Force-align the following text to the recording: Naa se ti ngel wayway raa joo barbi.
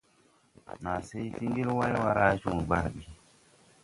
Naa 0.83 1.01
se 1.07 1.19
ti 1.35 1.43
ngel 1.49 1.69
wayway 1.77 2.13
raa 2.17 2.33
joo 2.41 2.61
barbi. 2.69 3.03